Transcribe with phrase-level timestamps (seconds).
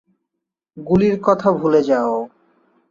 [0.77, 2.13] গুলির কথা ভুলে যাও।